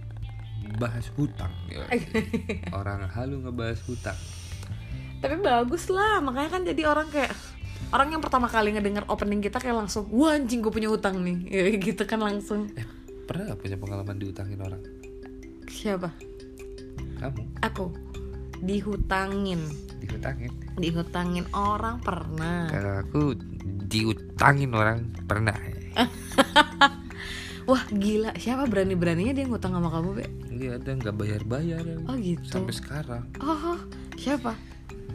bahas 0.78 1.06
hutang. 1.18 1.52
Orang 2.78 3.04
halu 3.11 3.42
ngebahas 3.44 3.82
hutang. 3.85 4.16
Tapi 5.18 5.35
bagus 5.42 5.90
lah 5.90 6.23
makanya 6.23 6.50
kan 6.54 6.62
jadi 6.62 6.87
orang 6.87 7.11
kayak 7.11 7.35
orang 7.90 8.14
yang 8.14 8.23
pertama 8.23 8.47
kali 8.47 8.70
ngedenger 8.70 9.02
opening 9.11 9.42
kita 9.42 9.58
kayak 9.58 9.75
langsung 9.75 10.06
wah 10.14 10.30
anjing 10.30 10.62
gue 10.62 10.70
punya 10.70 10.87
utang 10.87 11.18
nih. 11.26 11.38
Ya, 11.50 11.62
gitu 11.75 12.06
kan 12.06 12.23
langsung. 12.23 12.70
Eh 12.78 12.87
pernah 13.26 13.50
gak 13.50 13.58
punya 13.58 13.76
pengalaman 13.76 14.16
diutangin 14.23 14.62
orang? 14.62 14.78
Siapa? 15.66 16.08
Kamu. 17.18 17.42
Aku. 17.66 17.90
Dihutangin. 18.62 19.66
Diutangin 19.99 20.54
dihutangin 20.78 21.44
orang 21.52 21.99
pernah. 22.00 22.70
Kalau 22.70 22.94
aku 23.02 23.23
diutangin 23.90 24.73
orang 24.73 25.11
pernah 25.26 25.54
wah 27.68 27.84
gila. 27.92 28.32
Siapa 28.40 28.64
berani 28.64 28.96
beraninya 28.96 29.37
dia 29.37 29.44
ngutang 29.44 29.76
sama 29.76 29.92
kamu 29.92 30.10
be? 30.16 30.25
Iya 30.48 30.80
ada 30.80 30.90
nggak 30.96 31.14
bayar 31.14 31.42
bayar 31.44 31.84
oh 32.08 32.16
gitu. 32.16 32.48
Sampai 32.48 32.75
sekarang. 32.75 33.22
Oh 33.44 33.76
siapa? 34.16 34.56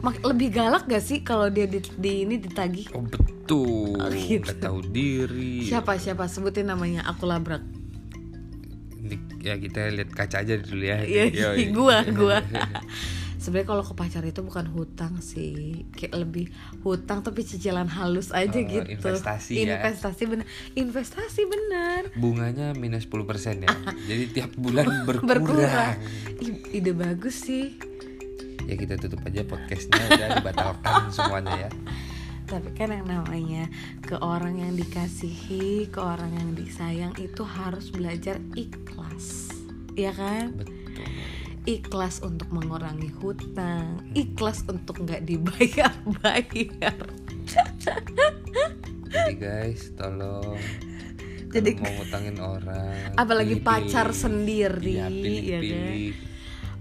Mak- 0.04 0.22
lebih 0.22 0.52
galak 0.52 0.84
gak 0.84 1.00
sih 1.00 1.24
kalau 1.24 1.48
dia 1.48 1.64
di, 1.64 1.80
di 1.98 2.28
ini 2.28 2.36
ditagih? 2.38 2.92
Oh 2.94 3.02
betul. 3.02 3.98
Oh, 3.98 4.10
gitu. 4.12 4.46
nggak 4.46 4.60
tahu 4.62 4.78
diri. 4.86 5.66
Siapa 5.66 5.98
siapa? 5.98 6.30
Sebutin 6.30 6.70
namanya 6.70 7.02
aku 7.08 7.26
labrak. 7.26 7.64
Ini, 9.04 9.16
ya 9.40 9.54
kita 9.58 9.88
lihat 9.92 10.12
kaca 10.12 10.44
aja 10.44 10.54
dulu 10.60 10.84
ya. 10.84 11.02
Iya, 11.02 11.56
gua 11.76 12.04
gua 12.08 12.38
sebenarnya 13.44 13.68
kalau 13.68 13.84
ke 13.84 13.92
pacar 13.92 14.24
itu 14.24 14.40
bukan 14.40 14.64
hutang 14.72 15.20
sih. 15.20 15.84
Kayak 15.92 16.24
lebih 16.24 16.48
hutang 16.80 17.20
tapi 17.20 17.44
cicilan 17.44 17.84
halus 17.86 18.32
aja 18.32 18.48
Oh, 18.50 18.64
gitu. 18.64 18.88
investasi 18.88 19.52
ya. 19.60 19.84
investasi 19.84 20.22
bener. 20.24 20.46
Investasi 20.72 21.42
bener. 21.44 22.00
Bunganya 22.16 22.72
minus 22.72 23.04
10% 23.04 23.20
ya. 23.60 23.68
Jadi 24.08 24.24
tiap 24.32 24.56
bulan 24.56 24.88
berkurang, 25.08 25.44
berkurang. 25.44 26.00
Ide 26.72 26.92
bagus 26.96 27.44
sih. 27.44 27.76
Ya 28.64 28.80
kita 28.80 28.96
tutup 28.96 29.20
aja 29.22 29.44
podcastnya 29.44 30.00
udah 30.08 30.28
dibatalkan 30.40 31.00
semuanya 31.14 31.68
ya. 31.68 31.70
Tapi 32.44 32.72
kan 32.72 32.88
yang 32.88 33.04
namanya 33.04 33.68
ke 34.00 34.16
orang 34.16 34.56
yang 34.56 34.72
dikasihi 34.72 35.88
ke 35.88 36.00
orang 36.00 36.32
yang 36.32 36.50
disayang 36.52 37.12
itu 37.20 37.44
harus 37.44 37.92
belajar 37.92 38.40
ikhlas. 38.56 39.52
Ya 39.92 40.16
kan? 40.16 40.56
Betul 40.56 41.04
ikhlas 41.64 42.20
untuk 42.20 42.48
mengurangi 42.52 43.08
hutang. 43.20 44.04
Ikhlas 44.12 44.64
untuk 44.68 45.00
nggak 45.04 45.24
dibayar-bayar. 45.24 46.96
Jadi 49.08 49.34
guys 49.36 49.92
tolong. 49.96 50.60
Jadi- 51.54 51.78
mau 51.78 51.86
ngutangin 52.02 52.36
orang 52.42 53.14
apalagi 53.14 53.62
pilih-pilih. 53.62 53.86
pacar 53.86 54.10
sendiri 54.10 54.90
Iya, 54.98 55.06
ya 55.06 55.06
kan? 55.06 55.12
Pilih-pilih 55.14 56.14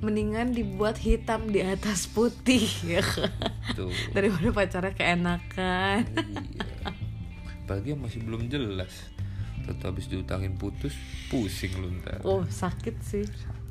mendingan 0.04 0.52
dibuat 0.52 1.00
hitam 1.00 1.48
di 1.48 1.64
atas 1.64 2.12
putih 2.12 2.68
ya 2.84 3.00
kan? 3.00 3.32
Tuh 3.78 3.94
daripada 4.12 4.50
pacarnya 4.52 4.92
keenakan. 4.98 6.04
Iya. 6.10 6.92
Apalagi 7.64 7.96
yang 7.96 8.02
masih 8.04 8.20
belum 8.26 8.52
jelas. 8.52 8.92
Tentu 9.64 9.84
habis 9.88 10.12
diutangin 10.12 10.60
putus 10.60 10.92
pusing 11.32 11.72
lu 11.80 11.88
ntar. 12.04 12.20
Oh 12.28 12.44
sakit 12.44 13.00
sih. 13.00 13.24
sakit 13.24 13.63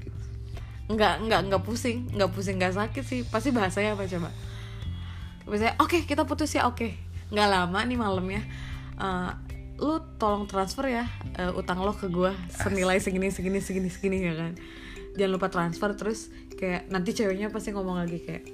nggak 0.95 1.15
nggak 1.29 1.41
nggak 1.49 1.63
pusing. 1.65 2.09
Nggak 2.13 2.31
pusing 2.33 2.57
nggak 2.61 2.75
sakit 2.77 3.05
sih. 3.05 3.21
Pasti 3.27 3.51
bahasanya 3.51 3.97
apa 3.97 4.05
coba? 4.09 4.31
Biasanya 5.49 5.75
oke 5.83 6.05
kita 6.05 6.29
putus 6.29 6.53
ya 6.55 6.69
oke. 6.69 6.93
Nggak 7.33 7.49
lama 7.49 7.81
nih 7.83 7.99
malamnya 7.99 8.43
Eh, 9.03 9.31
lu 9.83 9.99
tolong 10.15 10.47
transfer 10.47 10.87
ya 10.87 11.11
eh, 11.35 11.51
utang 11.51 11.83
lo 11.83 11.91
ke 11.91 12.07
gua 12.07 12.31
senilai 12.55 13.03
segini 13.03 13.35
segini 13.35 13.59
segini 13.59 13.91
segini 13.91 14.17
ya 14.23 14.35
kan. 14.39 14.53
Jangan 15.19 15.33
lupa 15.33 15.49
transfer 15.51 15.91
terus 15.99 16.31
kayak 16.55 16.87
nanti 16.87 17.11
ceweknya 17.17 17.51
pasti 17.51 17.75
ngomong 17.75 17.99
lagi 17.99 18.23
kayak 18.23 18.47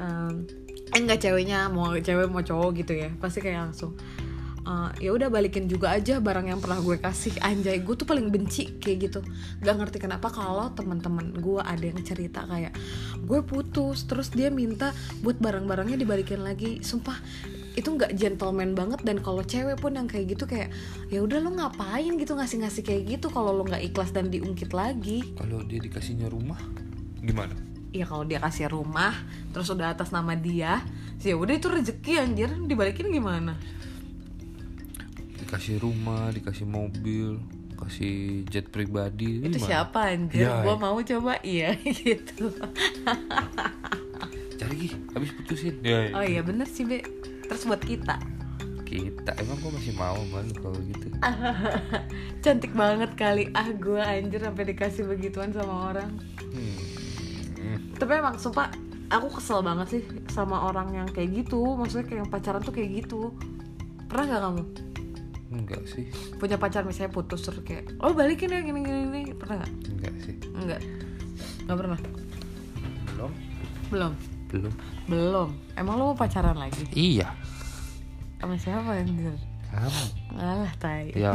em, 0.00 0.48
eh 0.88 0.98
enggak 0.98 1.20
ceweknya 1.20 1.68
mau 1.68 1.92
cewek 1.92 2.32
mau 2.32 2.40
cowok 2.40 2.70
gitu 2.80 2.96
ya. 2.96 3.12
Pasti 3.20 3.44
kayak 3.44 3.68
langsung 3.70 3.92
"Eh, 4.68 5.08
ya 5.08 5.16
udah 5.16 5.32
balikin 5.32 5.64
juga 5.64 5.96
aja 5.96 6.20
barang 6.20 6.52
yang 6.52 6.60
pernah 6.60 6.76
gue 6.84 7.00
kasih. 7.00 7.40
Anjay 7.40 7.80
gue 7.80 7.94
tuh 7.96 8.04
paling 8.04 8.28
benci 8.28 8.76
kayak 8.76 8.98
gitu. 9.08 9.20
Gak 9.64 9.74
ngerti 9.80 9.96
kenapa 9.96 10.28
kalau 10.28 10.68
teman-teman 10.76 11.32
gue 11.40 11.56
ada 11.64 11.80
yang 11.80 11.96
cerita 12.04 12.44
kayak 12.44 12.76
gue 13.24 13.40
putus 13.40 14.04
terus 14.04 14.28
dia 14.28 14.52
minta 14.52 14.92
buat 15.24 15.40
barang-barangnya 15.40 15.96
dibalikin 15.96 16.44
lagi. 16.44 16.84
Sumpah 16.84 17.16
itu 17.80 17.88
nggak 17.94 18.12
gentleman 18.18 18.74
banget 18.74 19.00
dan 19.06 19.22
kalau 19.22 19.40
cewek 19.40 19.78
pun 19.78 19.94
yang 19.94 20.10
kayak 20.10 20.34
gitu 20.34 20.50
kayak 20.50 20.68
ya 21.14 21.22
udah 21.22 21.38
lo 21.38 21.54
ngapain 21.54 22.10
gitu 22.18 22.34
ngasih-ngasih 22.34 22.82
kayak 22.82 23.02
gitu 23.06 23.30
kalau 23.30 23.54
lo 23.54 23.62
nggak 23.64 23.88
ikhlas 23.88 24.12
dan 24.12 24.28
diungkit 24.28 24.76
lagi? 24.76 25.24
Kalau 25.38 25.64
dia 25.64 25.80
dikasihnya 25.80 26.28
rumah 26.28 26.60
gimana? 27.24 27.56
Ya 27.94 28.04
kalau 28.04 28.28
dia 28.28 28.36
kasih 28.36 28.68
rumah 28.68 29.16
terus 29.56 29.72
udah 29.72 29.96
atas 29.96 30.12
nama 30.12 30.36
dia 30.36 30.84
ya 31.24 31.34
udah 31.40 31.54
itu 31.56 31.72
rezeki 31.72 32.12
anjir. 32.20 32.50
Dibalikin 32.68 33.08
gimana 33.08 33.56
dikasih 35.48 35.80
rumah 35.80 36.28
dikasih 36.28 36.68
mobil 36.68 37.40
kasih 37.80 38.44
jet 38.52 38.68
pribadi 38.68 39.40
itu 39.40 39.56
gimana? 39.56 39.64
siapa 39.64 40.12
anjir? 40.12 40.44
Ya, 40.44 40.60
gua 40.60 40.76
mau 40.76 41.00
coba? 41.00 41.40
Iya 41.40 41.72
gitu. 42.04 42.52
Cari 44.60 44.74
gih 44.76 44.92
habis 45.16 45.32
putusin. 45.40 45.80
Ya, 45.80 46.12
oh 46.12 46.20
iya 46.20 46.44
bener 46.44 46.68
sih 46.68 46.84
be. 46.84 47.00
Terus 47.48 47.64
buat 47.64 47.80
kita. 47.80 48.20
Kita 48.84 49.40
emang 49.40 49.56
gua 49.64 49.72
masih 49.72 49.96
mau 49.96 50.20
man 50.28 50.52
kalau 50.52 50.76
gitu. 50.84 51.08
Cantik 52.44 52.76
banget 52.76 53.16
kali. 53.16 53.48
Ah 53.56 53.72
gua 53.72 54.04
anjir 54.04 54.44
sampai 54.44 54.68
dikasih 54.68 55.08
begituan 55.08 55.48
sama 55.56 55.96
orang. 55.96 56.12
Hmm. 56.44 56.76
Hmm. 57.58 57.78
tapi 57.96 58.20
emang 58.20 58.36
sumpah 58.38 58.70
aku 59.10 59.40
kesel 59.40 59.60
banget 59.66 59.86
sih 59.96 60.02
sama 60.28 60.68
orang 60.68 60.92
yang 60.92 61.08
kayak 61.08 61.40
gitu. 61.40 61.72
Maksudnya 61.72 62.04
kayak 62.04 62.20
yang 62.20 62.28
pacaran 62.28 62.60
tuh 62.60 62.74
kayak 62.76 62.90
gitu. 63.00 63.32
Pernah 64.12 64.24
nggak 64.28 64.42
kamu 64.44 64.87
enggak 65.48 65.82
sih. 65.88 66.12
Punya 66.36 66.60
pacar 66.60 66.84
misalnya 66.84 67.12
putus 67.12 67.40
terus 67.44 67.64
kayak 67.64 67.96
oh 68.04 68.12
balikin 68.12 68.52
ya 68.52 68.60
gini 68.60 68.80
gini, 68.84 69.00
gini. 69.08 69.20
pernah 69.32 69.64
nggak? 69.64 69.72
Enggak 69.88 70.14
sih. 70.20 70.34
Enggak. 70.52 70.80
Nggak 71.64 71.76
pernah? 71.80 71.98
Belum. 73.12 73.32
Belum? 73.88 74.12
Belum. 74.48 74.74
Belum. 75.08 75.48
Emang 75.76 75.94
lo 75.96 76.12
mau 76.12 76.16
pacaran 76.16 76.56
lagi? 76.56 76.84
Iya. 76.92 77.32
Sama 78.38 78.54
siapa 78.60 78.92
anjir 78.94 79.34
kamu. 79.68 80.02
Alah 80.40 80.72
tai. 80.80 81.12
Ya. 81.12 81.32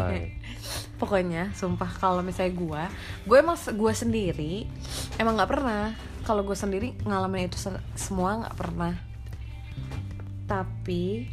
Pokoknya 1.02 1.54
sumpah 1.54 1.90
kalau 1.90 2.26
misalnya 2.26 2.54
gue 2.58 2.84
gue 3.30 3.38
emang 3.38 3.58
gue 3.58 3.94
sendiri 3.94 4.66
emang 5.22 5.38
nggak 5.38 5.52
pernah. 5.52 5.94
Kalau 6.24 6.42
gue 6.48 6.56
sendiri 6.56 6.96
ngalamin 7.04 7.52
itu 7.52 7.60
se- 7.60 7.84
semua 7.94 8.42
nggak 8.42 8.56
pernah. 8.58 8.94
Tapi 10.48 11.28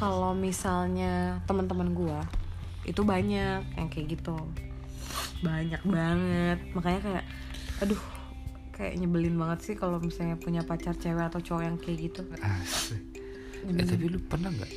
kalau 0.00 0.32
misalnya 0.32 1.44
teman-teman 1.44 1.92
gue 1.92 2.20
itu 2.88 3.04
banyak 3.04 3.60
yang 3.76 3.88
kayak 3.92 4.16
gitu. 4.16 4.32
Banyak 5.44 5.84
banget. 5.84 6.58
Makanya 6.72 7.00
kayak 7.04 7.24
aduh 7.84 8.00
kayak 8.72 8.96
nyebelin 8.96 9.36
banget 9.36 9.60
sih 9.60 9.74
kalau 9.76 10.00
misalnya 10.00 10.40
punya 10.40 10.64
pacar 10.64 10.96
cewek 10.96 11.28
atau 11.28 11.44
cowok 11.44 11.62
yang 11.68 11.76
kayak 11.76 12.08
gitu. 12.08 12.24
Asik. 12.40 13.04
Eh 13.68 13.84
tapi 13.84 14.08
lu 14.08 14.16
pernah 14.24 14.48
nggak 14.48 14.72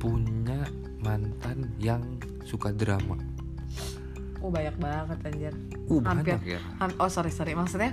punya 0.00 0.64
mantan 1.04 1.68
yang 1.76 2.00
suka 2.48 2.72
drama? 2.72 3.20
Oh 4.40 4.48
banyak 4.48 4.72
banget 4.80 5.18
anjir. 5.28 5.54
Uh 5.84 6.00
Hampir. 6.00 6.40
banyak 6.40 6.56
ya? 6.56 6.60
Ham- 6.80 6.96
oh 6.96 7.12
sorry 7.12 7.28
sorry. 7.28 7.52
Maksudnya 7.52 7.92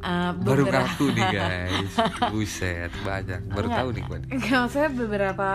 uh, 0.00 0.32
baru 0.36 0.62
beberapa- 0.64 0.86
kartu 0.86 1.04
nih 1.10 1.26
guys. 1.36 1.92
Buset 2.28 2.92
banyak. 3.00 3.40
Baru 3.48 3.66
Enggak. 3.66 3.78
tahu 3.78 3.88
nih 3.90 4.02
gue 4.02 4.18
Enggak, 4.30 4.56
maksudnya 4.62 4.90
beberapa 4.90 5.48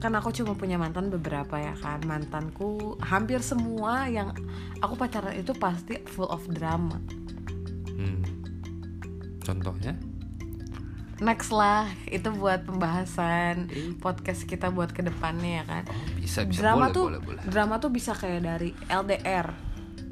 kan 0.00 0.12
aku 0.16 0.32
cuma 0.32 0.52
punya 0.54 0.76
mantan 0.76 1.08
beberapa 1.08 1.56
ya 1.56 1.76
kan. 1.76 2.00
Mantanku 2.02 2.96
hampir 3.00 3.40
semua 3.40 4.06
yang 4.06 4.32
aku 4.78 4.96
pacaran 4.96 5.34
itu 5.34 5.52
pasti 5.52 6.00
full 6.06 6.26
of 6.26 6.44
drama. 6.48 6.96
Hmm. 7.90 8.24
contohnya? 9.40 9.92
Next 11.20 11.52
lah 11.52 11.84
itu 12.06 12.32
buat 12.32 12.64
pembahasan 12.64 13.68
podcast 14.00 14.48
kita 14.48 14.72
buat 14.72 14.88
ke 14.88 15.04
depannya 15.04 15.60
ya 15.60 15.64
kan. 15.66 15.82
Oh 15.84 16.00
bisa 16.16 16.48
bisa. 16.48 16.64
Drama 16.64 16.88
boleh 16.88 16.94
tuh 16.94 17.04
boleh 17.04 17.20
boleh. 17.20 17.42
drama 17.44 17.74
tuh 17.76 17.90
bisa 17.90 18.16
kayak 18.16 18.40
dari 18.40 18.72
LDR 18.88 19.52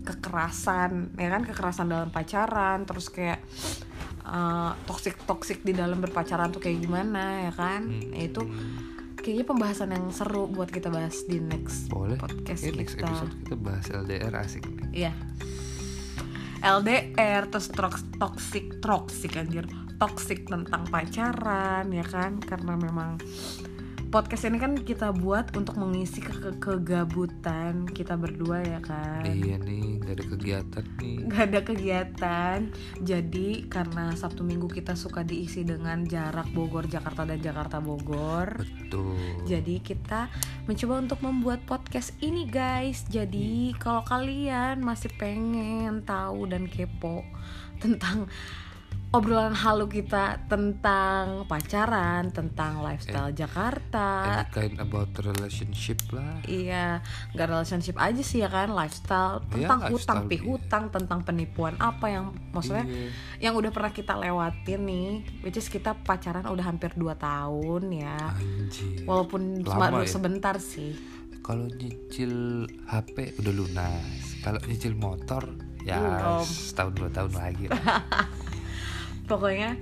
kekerasan 0.08 1.12
ya 1.14 1.28
kan 1.28 1.44
kekerasan 1.44 1.86
dalam 1.86 2.08
pacaran 2.08 2.82
terus 2.82 3.08
kayak 3.08 3.44
toxic 4.84 5.16
toxic 5.24 5.58
di 5.60 5.72
dalam 5.72 5.98
berpacaran 5.98 6.48
tuh 6.48 6.60
kayak 6.60 6.80
gimana 6.80 7.44
ya 7.44 7.52
kan 7.52 7.84
Hmm. 7.84 8.08
Nah, 8.08 8.20
itu 8.20 8.42
kayaknya 9.18 9.44
pembahasan 9.44 9.88
yang 9.90 10.08
seru 10.08 10.46
buat 10.46 10.68
kita 10.68 10.88
bahas 10.88 11.24
di 11.24 11.36
next 11.38 11.88
boleh 11.88 12.16
podcast 12.16 12.60
Oke, 12.62 12.72
next 12.74 12.94
kita. 12.94 13.04
episode 13.04 13.32
kita 13.38 13.54
bahas 13.56 13.86
LDR 13.86 14.34
asik 14.34 14.64
nih 14.64 14.88
Iya. 15.04 15.12
LDR 16.58 17.46
terus 17.46 17.70
toxic 18.18 18.80
toxic 18.80 19.32
anjir 19.32 19.64
toxic 19.96 20.42
tentang 20.44 20.82
pacaran 20.86 21.86
ya 21.88 22.02
kan 22.02 22.38
karena 22.38 22.74
memang 22.74 23.18
podcast 24.08 24.48
ini 24.48 24.56
kan 24.56 24.72
kita 24.72 25.12
buat 25.12 25.52
untuk 25.52 25.76
mengisi 25.76 26.24
ke 26.24 26.32
ke- 26.32 26.56
kegabutan 26.56 27.84
kita 27.84 28.16
berdua 28.16 28.64
ya 28.64 28.80
kan? 28.80 29.20
Iya 29.28 29.60
nih 29.60 30.00
gak 30.00 30.14
ada 30.16 30.24
kegiatan 30.24 30.84
nih. 30.96 31.16
Nggak 31.28 31.44
ada 31.44 31.60
kegiatan. 31.60 32.58
Jadi 33.04 33.48
karena 33.68 34.16
Sabtu 34.16 34.40
Minggu 34.40 34.66
kita 34.72 34.96
suka 34.96 35.20
diisi 35.20 35.62
dengan 35.68 36.08
jarak 36.08 36.48
Bogor 36.56 36.88
Jakarta 36.88 37.28
dan 37.28 37.40
Jakarta 37.44 37.84
Bogor. 37.84 38.64
Betul. 38.64 39.44
Jadi 39.44 39.84
kita 39.84 40.32
mencoba 40.64 40.94
untuk 41.04 41.20
membuat 41.20 41.60
podcast 41.68 42.16
ini 42.24 42.48
guys. 42.48 43.04
Jadi 43.12 43.76
kalau 43.76 44.00
kalian 44.08 44.80
masih 44.80 45.12
pengen 45.20 46.00
tahu 46.08 46.48
dan 46.48 46.64
kepo 46.64 47.24
tentang 47.78 48.26
obrolan 49.08 49.56
halu 49.56 49.88
kita 49.88 50.36
tentang 50.46 51.44
pacaran, 51.44 52.28
tentang 52.28 52.80
lifestyle 52.80 53.32
Jakarta. 53.32 54.06
any 54.20 54.46
kind 54.50 54.76
about 54.78 55.08
relationship 55.18 55.96
lah 56.10 56.44
Iya, 56.44 57.00
nggak 57.32 57.48
relationship 57.48 57.96
aja 57.96 58.20
sih 58.20 58.38
ya 58.38 58.48
kan, 58.48 58.68
lifestyle 58.70 59.40
Iya, 59.48 59.64
tentang 59.64 59.80
hutang 59.86 59.88
lifestyle, 59.88 60.20
iya. 60.20 60.28
pihutang, 60.28 60.84
tentang 60.90 61.20
penipuan 61.22 61.74
apa 61.78 62.06
yang 62.06 62.24
maksudnya 62.52 62.84
Iya. 62.84 63.08
yang 63.42 63.54
udah 63.56 63.70
pernah 63.70 63.88
kita 63.90 64.12
lewatin 64.14 64.80
nih, 64.82 65.08
which 65.40 65.56
is 65.56 65.66
kita 65.66 65.96
pacaran 65.98 66.44
udah 66.44 66.64
hampir 66.66 66.92
2 66.92 67.16
tahun 67.16 67.82
ya. 67.90 68.18
anjir 68.30 69.02
Walaupun 69.02 69.64
Lama 69.64 69.88
baru 69.88 70.04
ya? 70.04 70.10
sebentar 70.10 70.56
sih. 70.58 70.92
kalau 71.40 71.64
nyicil 71.72 72.68
HP 72.84 73.40
udah 73.40 73.54
lunas 73.56 74.04
kalau 74.38 74.60
nyicil 74.62 74.92
motor 74.92 75.48
ya 75.80 75.96
Belum. 75.96 76.44
setahun 76.44 76.92
dua 76.92 77.08
tahun 77.08 77.32
lagi 77.32 77.64
lah. 77.66 77.80
Pokoknya 79.28 79.76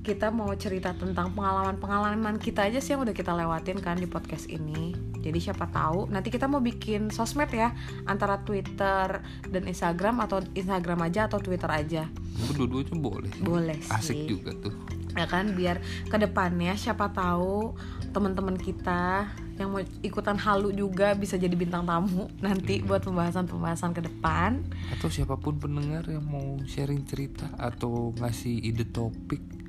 kita 0.00 0.32
mau 0.32 0.48
cerita 0.56 0.96
tentang 0.96 1.36
pengalaman-pengalaman 1.36 2.40
kita 2.40 2.64
aja 2.64 2.80
sih 2.80 2.96
yang 2.96 3.04
udah 3.04 3.12
kita 3.12 3.36
lewatin 3.36 3.76
kan 3.84 4.00
di 4.00 4.08
podcast 4.08 4.48
ini. 4.48 4.96
Jadi 5.20 5.36
siapa 5.36 5.68
tahu 5.68 6.08
nanti 6.08 6.32
kita 6.32 6.48
mau 6.48 6.64
bikin 6.64 7.12
sosmed 7.12 7.52
ya 7.52 7.76
antara 8.08 8.40
Twitter 8.40 9.20
dan 9.52 9.62
Instagram 9.68 10.24
atau 10.24 10.40
Instagram 10.56 11.04
aja 11.04 11.28
atau 11.28 11.36
Twitter 11.36 11.68
aja. 11.68 12.08
Berdua-duanya 12.48 12.96
boleh 12.96 13.32
Boleh 13.44 13.78
asik 13.92 14.16
sih. 14.16 14.28
juga 14.28 14.56
tuh 14.56 15.00
ya 15.18 15.26
kan 15.26 15.54
biar 15.58 15.82
ke 16.06 16.16
depannya 16.18 16.78
siapa 16.78 17.10
tahu 17.10 17.74
teman-teman 18.14 18.54
kita 18.54 19.26
yang 19.58 19.76
mau 19.76 19.82
ikutan 20.00 20.38
halu 20.40 20.72
juga 20.72 21.12
bisa 21.12 21.36
jadi 21.36 21.52
bintang 21.52 21.84
tamu 21.84 22.30
nanti 22.46 22.80
buat 22.80 23.04
pembahasan-pembahasan 23.04 23.92
ke 23.92 24.06
depan 24.06 24.62
atau 24.96 25.10
siapa 25.10 25.36
pun 25.36 25.58
pendengar 25.58 26.06
yang 26.08 26.24
mau 26.24 26.56
sharing 26.64 27.04
cerita 27.04 27.50
atau 27.58 28.14
ngasih 28.16 28.64
ide 28.64 28.86
topik 28.88 29.59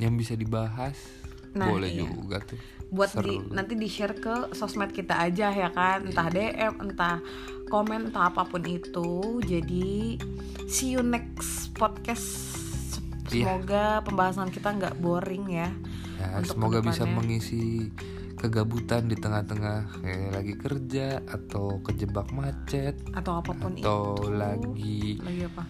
yang 0.00 0.16
bisa 0.16 0.34
dibahas 0.34 1.20
Nah, 1.50 1.66
boleh 1.66 1.90
iya. 1.90 2.06
juga 2.06 2.38
tuh. 2.42 2.60
Buat 2.90 3.10
Seru. 3.14 3.26
di 3.26 3.34
nanti 3.54 3.74
di 3.78 3.88
share 3.90 4.18
ke 4.18 4.54
sosmed 4.54 4.94
kita 4.94 5.18
aja 5.18 5.50
ya 5.50 5.70
kan. 5.74 6.06
Entah 6.06 6.30
DM 6.30 6.74
entah 6.78 7.18
komen 7.70 8.10
entah 8.10 8.30
apa 8.30 8.46
pun 8.46 8.62
itu. 8.66 9.38
Jadi 9.42 10.18
see 10.70 10.94
you 10.94 11.02
next 11.02 11.74
podcast. 11.74 12.58
Iya. 13.30 13.46
semoga 13.46 14.02
pembahasan 14.02 14.50
kita 14.50 14.74
nggak 14.74 14.98
boring 14.98 15.46
ya. 15.54 15.70
Ya 16.18 16.42
semoga 16.42 16.82
bisa 16.82 17.06
mengisi 17.06 17.94
kegabutan 18.34 19.06
di 19.06 19.14
tengah-tengah 19.14 20.02
kayak 20.02 20.30
lagi 20.34 20.54
kerja 20.58 21.22
atau 21.28 21.78
kejebak 21.84 22.26
macet 22.34 22.96
atau 23.12 23.38
apa 23.38 23.52
pun 23.52 23.76
atau 23.76 24.16
itu. 24.16 24.32
lagi 24.32 25.20
lagi 25.20 25.42
apa 25.44 25.62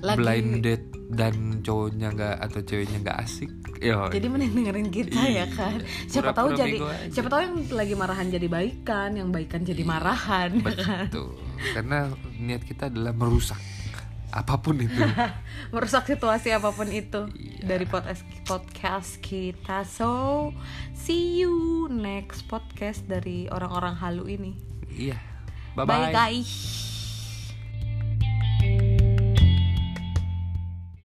blind 0.00 0.64
date 0.64 0.86
dan 1.10 1.58
cowoknya 1.60 2.08
nggak 2.14 2.36
atau 2.38 2.60
ceweknya 2.62 2.98
nggak 3.02 3.18
asik. 3.22 3.50
Ya 3.80 4.06
jadi 4.12 4.28
mending 4.28 4.52
dengerin 4.52 4.88
kita 4.92 5.20
ya 5.24 5.48
kan 5.48 5.80
siapa 6.04 6.36
Pura-pura 6.36 6.36
tahu 6.36 6.48
jadi 6.52 6.76
siapa 7.08 7.28
tahu 7.32 7.40
yang 7.40 7.56
lagi 7.72 7.94
marahan 7.96 8.26
jadi 8.28 8.46
baikan 8.46 9.10
yang 9.16 9.28
baikan 9.32 9.64
jadi 9.64 9.82
marahan 9.82 10.52
ya 10.60 10.72
kan? 10.76 11.06
Betul. 11.08 11.32
Karena 11.72 11.98
niat 12.36 12.62
kita 12.64 12.92
adalah 12.92 13.16
merusak 13.16 13.56
apa 14.30 14.62
pun 14.62 14.78
itu. 14.78 14.94
Merusak 15.74 16.06
situasi 16.06 16.54
apa 16.54 16.70
pun 16.70 16.86
itu 16.86 17.26
Iya. 17.34 17.66
dari 17.66 17.86
podcast 17.88 18.22
podcast 18.46 19.18
kita. 19.18 19.82
So 19.82 20.52
see 20.94 21.42
you 21.42 21.88
next 21.90 22.46
podcast 22.46 23.08
dari 23.10 23.50
orang-orang 23.50 23.98
halu 23.98 24.30
ini. 24.30 24.52
Iya. 24.92 25.18
Bye 25.74 25.86
bye 25.88 26.10
bye 26.10 26.14
guys 26.14 26.99